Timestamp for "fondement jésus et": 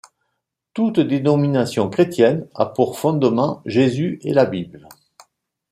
2.97-4.33